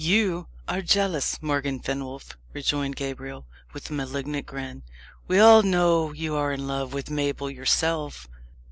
"You 0.03 0.47
are 0.67 0.81
jealous, 0.81 1.39
Morgan 1.43 1.79
Fenwolf," 1.79 2.35
rejoined 2.53 2.95
Gabriel, 2.95 3.45
with 3.71 3.87
a 3.91 3.93
malignant 3.93 4.47
grin. 4.47 4.81
"We 5.27 5.37
all 5.37 5.61
know 5.61 6.11
you 6.11 6.33
are 6.33 6.51
in 6.53 6.65
love 6.67 6.91
with 6.91 7.11
Mabel 7.11 7.51
yourself." 7.51 8.27